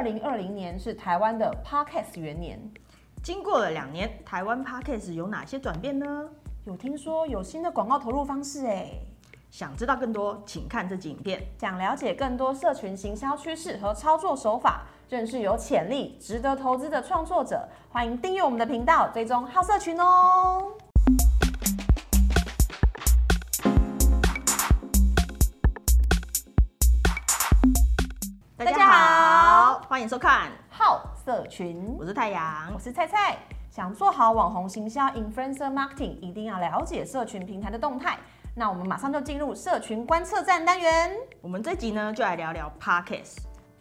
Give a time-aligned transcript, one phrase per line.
[0.00, 2.58] 二零二零年是台湾的 Podcast 元年。
[3.22, 6.26] 经过了两年，台湾 Podcast 有哪些转变呢？
[6.64, 8.92] 有听说有新的广告投入方式哎，
[9.50, 11.42] 想知道更多，请看这集影片。
[11.58, 20.78] 想了解更多社群行销趋势和操作手法，认识有潜力、值得投资的创作者，欢迎订阅我们的频道，追踪好社群哦。
[29.90, 32.78] 欢迎收看好社群，我是太阳我。
[32.78, 33.36] 是菜菜。
[33.72, 38.16] 想做好网红行销 （influencer marketing），一定要了解社群平台的动态。
[38.54, 41.10] 那我们马上就进入社群观测站单元。
[41.40, 43.38] 我们这集呢，就来聊聊 Podcast。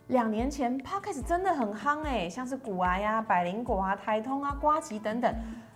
[0.08, 5.32] 两年前 Podcast 真的很夯哎，像是古癌呀、百灵果啊、台通啊、瓜吉等等，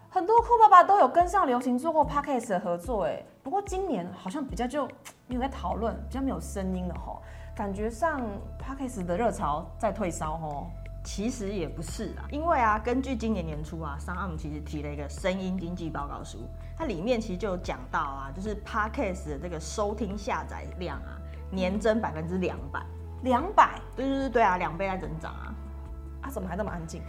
[0.09, 3.23] 很多酷爸爸都有跟上流行做过 Podcast 的合作哎。
[3.43, 4.87] 不过今年好像比较就
[5.27, 7.21] 没有在讨论，比较没有声音了吼。
[7.55, 8.21] 感觉上
[8.57, 10.71] Podcast 的热潮在退烧吼。
[11.05, 21.19] 其实也不是啊，因为啊，根据今年年初啊，商岸其实提了一个声音经济报告书，它里面其实就有讲到啊，就是 Podcast 的这个收听下载量啊，
[21.51, 22.81] 年增百分之两百。
[23.23, 25.53] 两百对对对对啊，两倍在增长啊，
[26.23, 27.01] 啊，怎么还那么安静？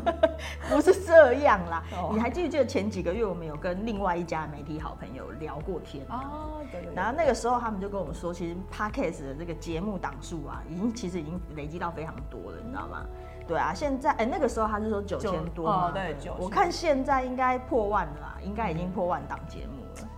[0.68, 1.82] 不是这样啦。
[1.92, 6.04] 哦你还记不记得前几个月我们有跟另外一家媒体好朋友聊过天？
[6.10, 13.04] 哦，对对然后那个时候他们就跟我们说，其实 podcast 的这个节目档数啊，已经其实已经累积到非常多了，你知道吗？
[13.46, 20.08] 对啊，现在哎、那个时候他是说九千多嘛，哦对9000我看现在应该破万了啦，应该已经破万档节目了。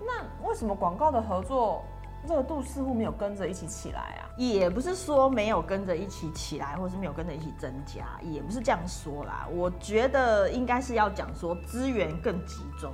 [0.00, 1.82] 那为什么广告的合作
[2.26, 4.28] 热度似乎没有跟着一起起来啊？
[4.36, 9.46] 也不是说没有跟着一起起来，或是没有跟着一起增加，也不是这样说啦。
[9.50, 12.92] 我觉得应该是要讲说资源更集中。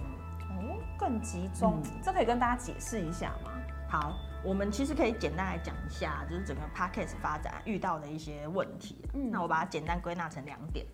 [0.50, 3.50] 哦，更集中，嗯这可以跟大家解释一下吗？
[3.88, 8.96] 好，我们其实可以简单来讲一下，就是整个 podcast 发展遇到的一些问题。
[9.14, 10.86] 嗯那我把它简单归纳成两点。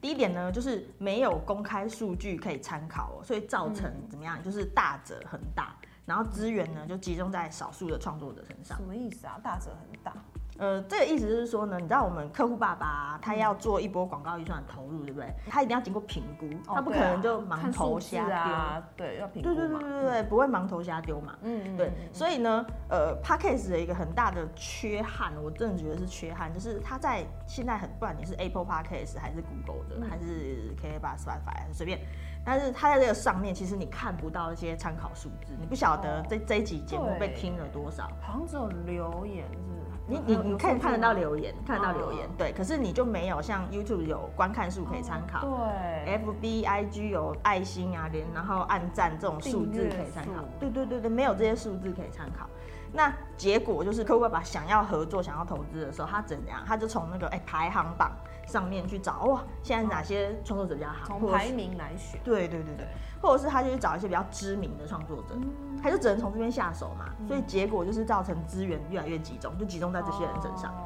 [0.00, 5.74] 第一点呢，就是没有公开数据可以参考哦，所以造成嗯怎么样，就是大者很大，
[6.08, 8.82] 然后资源呢就集中在少数的创作者身上什。
[8.82, 9.38] 么意思啊？
[9.44, 10.14] 大者很大，
[10.56, 15.30] 呃，这个意思就是说呢，你知道我们客户爸爸、他要做一波广告预算的投入，对不对？
[15.46, 18.34] 他一定要经过评估，他不可能就盲投瞎丢。
[18.34, 19.68] 啊，对，要评估对对
[20.02, 21.36] 对不会盲投瞎丢嘛。
[21.42, 29.16] 嗯嗯，对所以呢，呃 p a c k a g e 的一个很大的缺憾，我真的觉得是缺憾，就是他在现在很，不管你是 Apple p a c k a g
[29.16, 32.00] e 还是 Google 的，嗯还是 k 8 Spotify 随便，
[32.48, 38.04] 但是它在这个上面，其实你看不到一些参考数字，你不晓得哦这这一集节目被听了多少。
[38.22, 39.58] 好像只有留言是。
[40.10, 45.40] 你你你可以看得到留留言，看得到留言，对，可是你就没有像 YouTube 有观看数可以参考。
[45.44, 50.42] 对，FB、IG 有爱心啊，连然后按赞这种数字可以参考。
[50.58, 52.48] 对对对对，没有这些数字可以参考。
[52.92, 56.62] 那结果就是客户爸爸想要合作、想要投资的时候，他怎样？
[56.66, 58.12] 他就从那个哎、排行榜
[58.46, 61.04] 上面去找哇，现在哪些创作者比较好？
[61.06, 62.20] 从排名来选。
[62.24, 62.86] 对对对对，
[63.20, 65.36] 或者是他就去找一些比较知名的创作者，
[65.82, 67.06] 他就只能从这边下手嘛。
[67.26, 70.72] 所以结果就是造成资源越来越集中，就集中在这些人身上。
[70.72, 70.84] 哦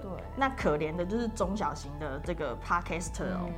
[0.00, 3.48] 对，那可怜的就是中小型的这个 podcaster 哦。
[3.48, 3.52] 嗯，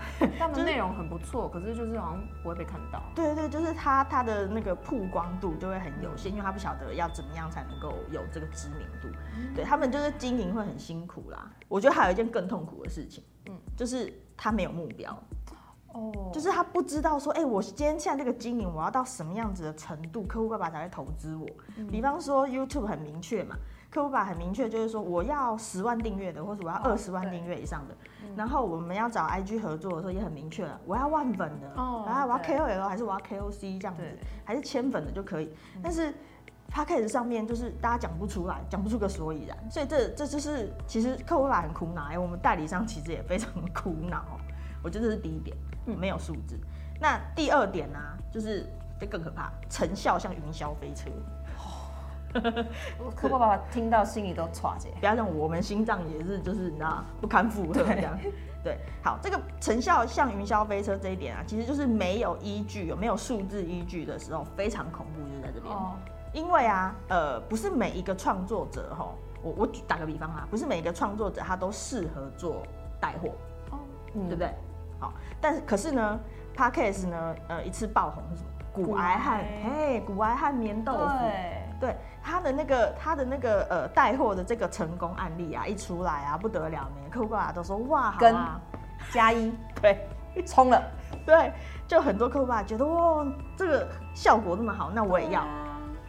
[0.38, 3.02] 他们内容很不错，可是就是好像不会被看到。
[3.14, 9.08] 对对，就是他他的那个曝光度就会很有限，因为他不晓得要怎么样才能够有这个知名度。
[9.54, 11.50] 对他们就是经营会很辛苦啦。
[11.68, 15.16] 我觉得还有一件更痛苦的事情，嗯，就是他没有目标，
[15.92, 21.46] 哦，就是他不知道说，哎、我今天现在这个经营，我要到什么样子的程度，客户爸爸才会投资我。
[21.90, 23.56] 比方说 YouTube 很明确嘛，
[23.90, 27.94] 客户爸爸很明确就是说，我要十万订阅的，或者我要哦二十万对订阅以上的。
[28.36, 35.52] 然后我们要找 IG 合作的时候也很明确了，我要万粉的，哦啊，我要 KOL 还是我要 KOC 这样子对，还是千粉的就可以。
[35.82, 36.12] 但是
[36.68, 44.38] p a c k a g e 上面就是大家讲不出来，讲不出个所以然，所以这这就是其实客户爸爸很苦恼，哎，我们代理商其实也非常苦恼哦。
[44.84, 45.56] 我觉得这是第一点，
[45.86, 46.58] 嗯没有数字。
[47.00, 47.98] 那第二点呢、
[48.30, 48.66] 就是
[49.00, 51.08] 这更可怕，成效像云霄飞车。
[53.14, 54.88] 柯爸爸听到心里都歘姐。
[55.00, 58.18] 不要让我们心脏也是就是你知道不堪负荷这样。
[58.62, 65.72] 对，好，这个成效像云霄飞车这一点啊，其实就是没有依据，有没有数字依据的时候非常恐怖，就是在这边。
[65.72, 65.92] 哦，
[66.32, 69.08] 因为啊，呃，不是每一个创作者哈，
[69.42, 72.62] 我我打个比方啊，不是每一个创作者他都适合做
[73.00, 73.28] 带货，
[73.70, 73.78] 哦，
[74.12, 74.52] 对不对？
[74.98, 76.20] 好，但是可是呢
[76.56, 78.50] ，Podcast 呢，呃，一次爆红是什么？
[78.72, 80.98] 骨癌和骨癌嘿，骨癌和棉豆腐。
[81.80, 88.60] 对，他的那个他的那个呃带货的这个成功案例啊，一出来啊不得了，每个客户啊都说哇好跟啊，
[89.12, 90.06] 加一对
[90.44, 90.82] 冲了，
[91.24, 91.52] 对，
[91.86, 93.26] 就很多客户啊觉得哇
[93.56, 95.46] 这个效果那么好，那我也要。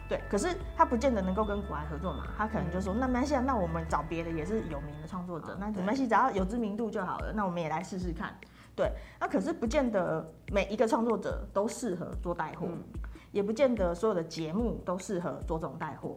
[0.08, 8.34] 对，可是他不见得能够跟古埃合作嘛，他可能就说，那没关系啊，那我们找别的也是有名的创作者，那没关系，只要有知名度就好了，那我们也来试试看。
[8.74, 8.90] 对，
[9.20, 12.66] 那可是不见得每一个创作者都适合做带货，
[13.32, 16.16] 也不见得所有的节目都适合做这种带货。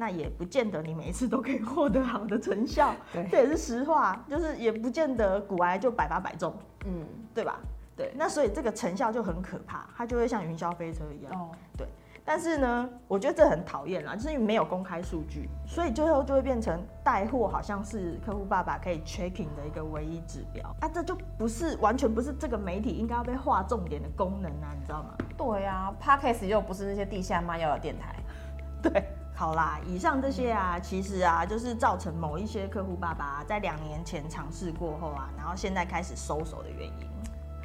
[0.00, 2.94] 那也不见得你每一次都可以获得好的成效，
[3.28, 6.54] 这也是实话，就是也不见得骨癌就百发百中，
[6.86, 7.04] 嗯，
[7.34, 7.58] 对吧？
[7.96, 11.84] 对，那所以这个成效就很可怕，它就会像云霄飞车一样，哦，对。
[12.30, 25.14] 但是呢，我觉得这很讨厌啦，就是因为没有公开数据，所以最后就会变成带货好像是客户爸爸可以 checking 的一个唯一指标，啊，这就不是完全不是这个媒体应该要被划重点的功能啊，你知道吗？
[25.38, 28.14] 对啊，Podcast 又不是那些地下卖药的电台，
[28.82, 29.02] 对。
[29.34, 37.08] 好啦，以上这些啊，其实啊，就是造成某一些客户爸爸在两年前尝试过后啊，然后现在开始收手的原因。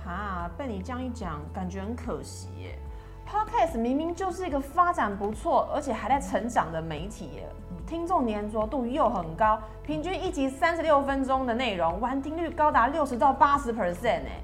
[0.06, 2.80] 哈，被你这样一讲，感觉很可惜耶。
[3.34, 7.50] Podcast 明明就是一个发展不错，而且还在成长的媒体耶，
[7.88, 14.40] 听众粘着度又很高，平均一集三十六分钟的内容，完听率高达六十到八十 percent 哎，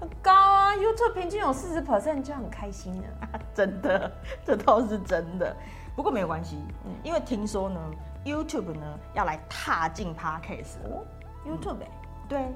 [0.00, 0.74] 很高啊。
[0.74, 4.10] YouTube 平均有四十 percent 就很开心了， 真的，
[4.44, 5.54] 这倒是真的。
[5.94, 7.80] 不过没有关系，嗯，因为听说呢
[8.24, 11.06] ，YouTube 呢要来踏进 Podcast 哦
[11.46, 11.86] ，YouTube
[12.28, 12.52] 对，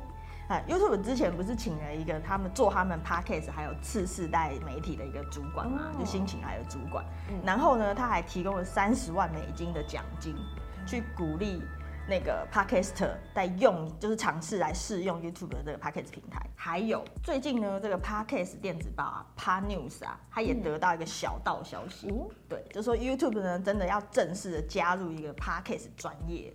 [0.51, 7.05] 啊，YouTube 之前不是请了一个他们做他们 Podcast 还有次世代媒体的一个主管嘛，就新请来的主管，
[7.45, 10.35] 然后呢，他还提供了三十万美金的奖金，
[10.85, 11.63] 去鼓励。
[12.09, 16.45] 那个 Podcaster 在用，就是尝试来试用 YouTube 的这个 Podcast 平台。
[16.57, 22.13] 还有最近呢，这个 Podcast 电子报啊，Pod News 啊，他也得到一个小道消息，
[22.49, 26.53] 对，就说 YouTube 呢真的要正式的加入一个 Podcast 专业。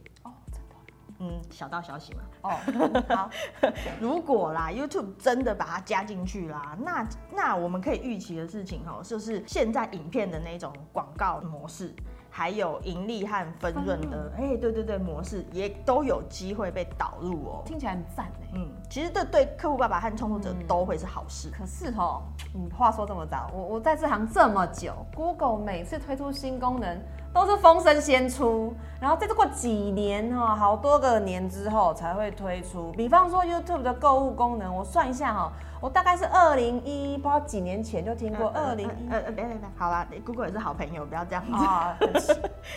[1.19, 2.21] 嗯，小道消息嘛。
[2.44, 3.29] 哦，好。
[4.01, 11.94] 如果啦，YouTube 真的把它加进去啦，那那我们可以预期的事情哦，就是现在影片的那种广告模式。
[12.38, 18.50] 还有盈利和分润的，哎，对对对，模式也都有机会被导入哦，听起来很赞哎。
[18.56, 21.50] 嗯，其实这对客户爸爸和创作者都会是好事。
[21.50, 22.23] 可是哦，
[22.53, 27.01] 嗯，话说这么早，我我在这行这么久，Google 每次推出新功能
[27.36, 32.94] 都是风声先出，然后再过几年哈，好多个年之后才会推出。
[32.94, 35.52] 比方说 YouTube 的购物功能，我算一下哈。
[35.82, 39.10] 我大概是二零一，不知道几年前就听过二零一。
[39.12, 41.54] 呃呃，别别别，好啦，Google 也是好朋友，不要这样子。
[41.54, 41.98] 啊，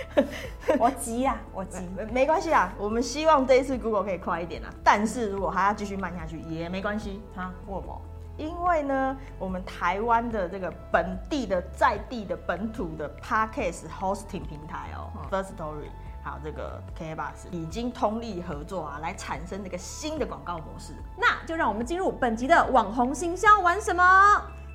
[0.81, 1.89] 我急呀，我急。
[2.11, 4.69] 没关系啊，我们希望这一次 Google 可以快一点啊。
[4.83, 7.23] 但是如果还要继续慢下去也没关系。
[7.37, 8.03] 哈，为什么？
[8.39, 15.91] 因为呢，我们台湾的这个本地的在地的本土的 Podcast Hosting 平台哦，First Story。
[16.23, 20.95] 好，这个 K Bus 已经通力合作啊，来产生这个新的广告模式。
[21.17, 24.03] 那就让我们进入本集的网红行销玩什么？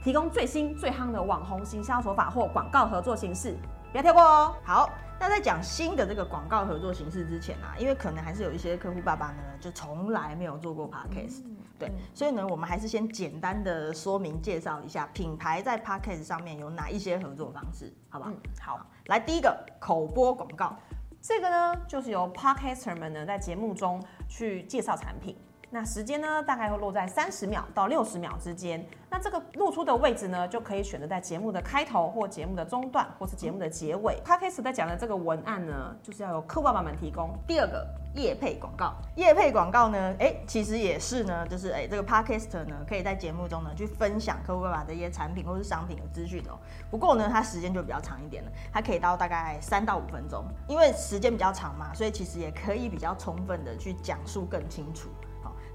[0.03, 3.55] 提供最新最夯的网红行销手法或广告合作形式，
[3.91, 4.53] 不要跳过哦。
[4.63, 4.89] 好，
[5.23, 11.43] 那在讲新的这个广告合作形式之前啊，因为可能还是有一些客户爸爸呢，就从来没有做过 Podcast，
[11.79, 18.33] 对，所以呢，我们还是先简单的说明介绍一下品牌在 Podcast 上面有哪一些合作方式，好吧？
[18.59, 20.75] 好，来第一个口播广告。
[21.21, 25.37] 这个呢，就是由 podcaster 们呢在节目中去介绍产品。
[25.73, 28.85] 那时间呢，大概会落在三十秒到六十秒之间。
[29.09, 34.21] 那这个露出的位置呢，就可以选择在节目的开头或节目的中段，或是节目的结尾。
[34.23, 37.35] Podcast 在讲的这个文案呢，就是要由客爸爸们提供。
[37.47, 38.93] 第二个，业配广告。
[39.15, 46.53] 业配广告呢，哎，其实也是呢，就是哎，这个 Podcast 呢，可以在节目中呢去分享客户爸爸的一些产品或是商品的资讯哦。
[46.91, 55.09] 不过呢，它时间就比较长一点了，它可以到大概三到五分钟，因为时间比较长嘛，所以其实也可以比较充分的去讲述更清楚。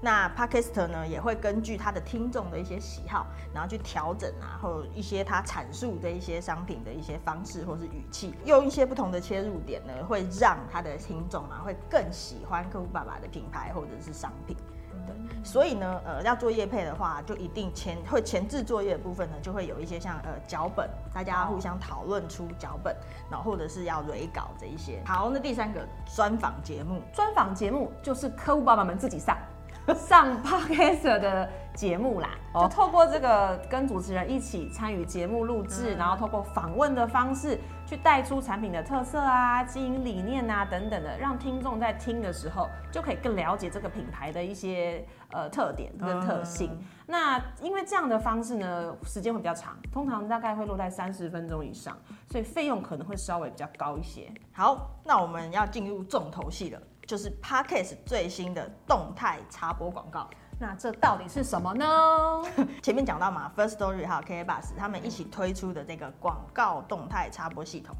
[0.01, 14.55] 那 Podcaster 呢也会根据他的听众的一些喜好，然后去调整啊，或一些他阐述的一些商品的一些方式或是语气，用一些不同的切入点呢，会让他的听众啊会更喜欢客户爸爸的品牌或者是商品。
[15.05, 22.95] 对，所以呢，呃，要做业配的话，就一定前会前置作业的部分呢，就会有一些像呃脚本，大家互相讨论出脚本，
[23.29, 25.01] 然后或者是要蕊稿这一些。
[25.05, 29.37] 好，那第三个专访节目，专访节目就是客户爸爸们自己上。
[29.95, 46.77] 上 podcast 的节目啦，就透过这个跟主持人一起参与节目录制，然后透过访问的方式去带出产品的特色啊、经营理念啊等等的，让听众在听的时候就可以更了解这个品牌的一些呃特点跟特性。
[47.07, 51.97] 那因为这样的方式呢，时间会比较长，通常大概会落在三十分钟以上，
[52.29, 54.31] 所以费用可能会稍微比较高一些。
[54.51, 56.79] 好，那我们要进入重头戏了。
[57.09, 60.29] 就是 Podcast 最新的动态插播广告。
[60.59, 61.83] 那这到底是什么呢？
[62.83, 67.95] 前面讲到嘛，First Story 还有 KK Bus 他们一起推出的这个广告动态插播系统。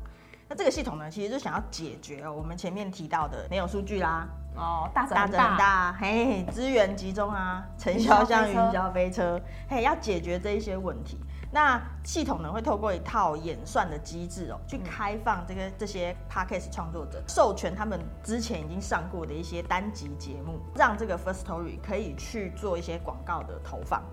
[0.47, 11.17] 那这个系统呢，其实就想要解决哦我们前面提到的没有数据啦，哦，大大很大，嘿，资源集中啊，成效像云霄飞车，嘿，要解决这一些问题。
[11.51, 24.03] 那系统呢会透过一套演算的机制哦，去开放这个这些 podcast 创作者授权他们之前已经上过的一些单集节目，让这个 First Story 可以去做一些广告的投放。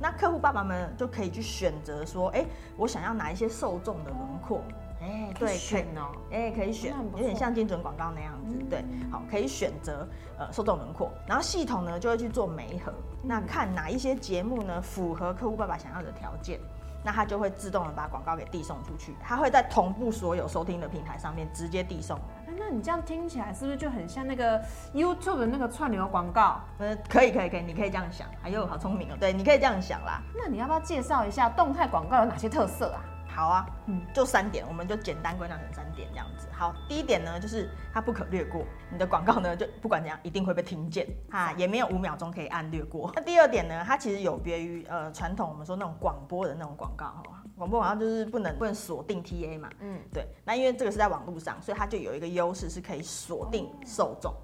[0.00, 2.44] 那客户爸爸们就可以去选择说，哎，
[2.76, 4.60] 我想要哪一些受众的轮廓？
[5.00, 10.06] 哎，对，选哦，哎，可以选，有点像精准广告那样子，对，好，可以选择
[10.38, 16.58] 呃受众轮廓，然后系统呢就会去做媒合，那看哪一些节目呢符合客户爸爸想要的条件。
[17.04, 22.16] 那它就会自动的把广告给递送出去，它会在同步所有收听的平台上面直接递送。
[22.46, 24.60] 哎，那你这样听起来是不是就很像那个
[24.94, 26.60] YouTube 的那个串流广告？
[26.78, 28.26] 呃，可以可以可以，你可以这样想。
[28.42, 29.16] 哎呦，好聪明哦！
[29.18, 30.20] 对，你可以这样想啦。
[30.34, 33.00] 那你要不要介绍一下动态广告有哪些特色啊？
[33.34, 36.46] 好啊，嗯，就三点，我们就简单归纳成三点这样子。
[36.52, 43.10] 好，第一点呢，就是它不可略过，你的广告呢，就不管怎样，一定会被听见啊，也没有五秒钟可以按略过。
[43.16, 50.28] 那第二点呢，它其实有别于呃传统我们说那种广播的那种广告哈，广播广告就是不能不能锁定 TA 嘛，嗯，对。
[50.44, 54.34] 那因为这个是在网络上，所以它就有一个优势是可以锁定受众，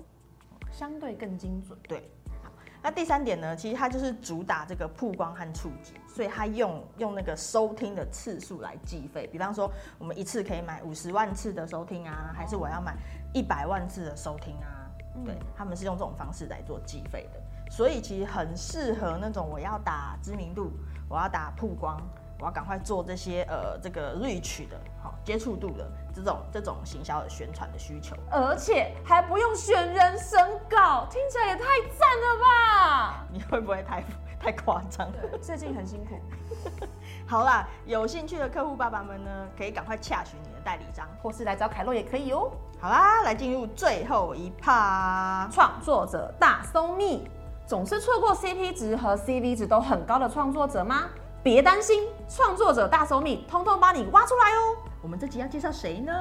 [0.73, 2.11] 相对更精准，对。
[2.89, 9.27] 那第三点呢，其实它就是主打这个曝光和触及，所以它用用那个收听的次数来计费。
[9.27, 12.97] 比方说，我们一次可以买五十万次的收听啊，还是我要买
[13.35, 14.89] 一百万次的收听啊？
[15.23, 20.73] 对，他们是用这种方式来做计费的，所以其实很适合那种我要打知名度，
[21.11, 22.01] 我要打曝光。
[22.41, 30.39] 我要赶快做这些呃，这个 reach 的好接触度的这种这种行销的宣传的需求，而且还不用选人审
[30.71, 31.65] 稿，听起来也太
[31.99, 33.27] 赞了吧？
[33.33, 34.05] 你会不会太
[34.39, 35.39] 太夸张了？
[35.41, 36.21] 最近很辛苦。
[37.27, 42.51] 好啦，有兴趣的客户爸爸们呢，可以赶快洽询你的代理商，或是来找凯洛也可以哦。
[42.81, 47.29] 好啦，来进入最后一趴，创作者大搜密，
[47.67, 51.11] 总是错过 CP 值和 CV 值都很高的创作者吗？
[51.51, 54.77] 别担心，创作者大搜密，通通帮你挖出来哦。
[55.01, 56.13] 我们这集要介绍谁呢？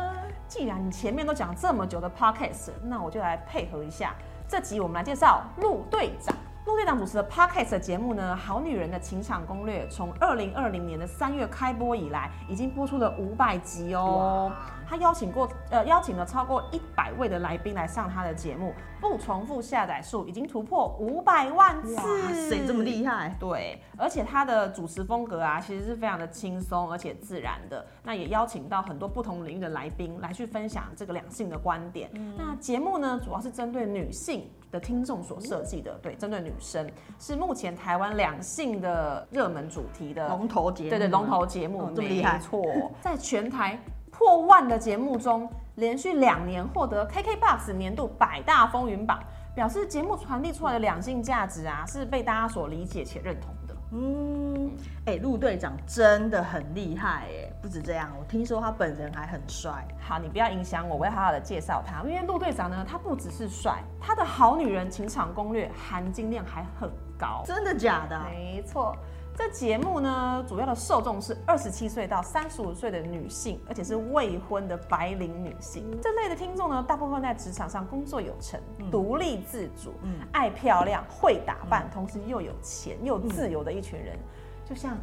[0.47, 4.15] 既然你前面都讲这么久的 podcast，那我就来配合一下。
[4.47, 6.33] 这集我们来介绍陆队长。
[6.67, 14.51] 陆队长主持的 podcast 节目呢，《好女人的情场攻略》，从二零二零年的三月开播以来，已经播出了五百集哦。
[14.85, 23.33] 他邀请过呃邀请了超过一百位的来宾来上他的节目，不重复下载数已经突破五百万次，谁这么厉害？
[23.39, 27.85] 对，而且他的主持风格啊，其实是非常的轻松而且自然的。
[28.03, 32.09] 那也邀请到很多不同领域的来宾来去分享这个两性的观点。
[32.37, 42.61] 那节目呢，主要是针对女性的听众所设计的，对，针对女生是目前台湾两性的热门主题的龙头节目，对对，龙头节目，这么厉害，错，
[43.01, 43.79] 在全台。
[44.09, 49.19] 破万的节目中，连续两年获得 KKBOX 年度百大风云榜，
[49.53, 53.56] 表示节目传递出来的两性价值啊，是被大家所理解且认同的。
[53.91, 54.69] 嗯，
[55.05, 57.49] 哎，陆队长真的很厉害哎！
[57.61, 59.87] 不止这样，我听说他本人还很帅。
[59.99, 62.01] 好，你不要影响我，我会好好的介绍他。
[62.03, 67.43] 因为陆队长呢，他不只是帅，他的好女人情场攻略含金量还很高。
[67.45, 68.19] 真的假的？
[68.29, 68.93] 没错。
[69.37, 75.85] 这节目呢，主要的受众是二十七岁到三十五岁的女性，而且是未婚的白领女性。
[76.01, 79.93] 这类的听众呢，大部分在职场上工作有成，独立自主，
[80.31, 84.17] 爱漂亮，会打扮，同时又有钱又自由的一群人，
[84.65, 84.97] 就像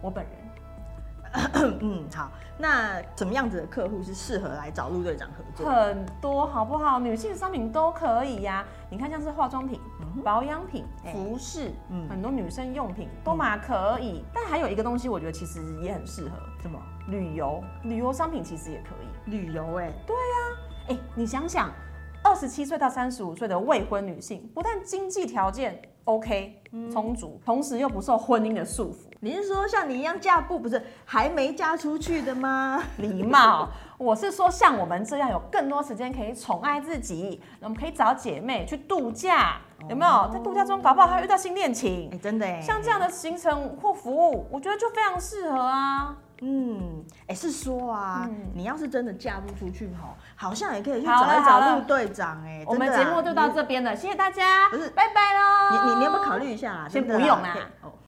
[0.00, 0.43] 我本人。
[1.80, 5.68] 嗯，好，那什么样子的客户是适合来找陆队长合作？
[5.68, 7.00] 很多，好不好？
[7.00, 8.64] 女性商品都可以呀。
[8.88, 9.80] 你看，像是化妆品、
[10.22, 14.24] 保养品、服饰，嗯，很多女生用品都嘛可以。
[14.32, 16.80] 但还有一个东西，我觉得其实也很适合，什么？
[17.08, 19.30] 旅游，旅游商品其实也可以。
[19.30, 21.68] 旅游，哎，对呀，哎，你想想，
[22.22, 26.62] 二十七岁到三十五岁的未婚女性，不但经济条件 OK
[26.92, 29.08] 充足，同时又不受婚姻的束缚。
[29.24, 32.82] 你是说像你一样嫁不不是还没嫁出去的吗？
[32.98, 39.56] 礼貌，我是说像我们这样有更多时间可以宠爱自己，我们可以找姐妹去度假，
[39.88, 40.30] 有没有？
[40.30, 42.10] 在度假中搞不好还遇到新恋情？
[42.12, 46.14] 哎，真的哎，像这样的行程或服务，我觉得就非常适合啊。
[46.42, 52.62] 嗯，哎，是说啊，你要是真的嫁不出去吼，好像也可以去找一找陆队长哎。
[52.66, 55.86] 我们节目就到这边了，谢谢大家，不是，拜拜喽。
[55.86, 56.86] 你你你要不要考虑一下啦？
[56.86, 57.56] 先不用啦。